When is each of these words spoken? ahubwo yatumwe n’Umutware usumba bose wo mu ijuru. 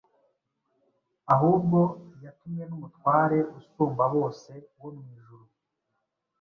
ahubwo 1.33 1.79
yatumwe 2.23 2.63
n’Umutware 2.69 3.37
usumba 3.59 4.03
bose 4.15 4.51
wo 4.79 4.89
mu 4.95 5.01
ijuru. 5.15 5.45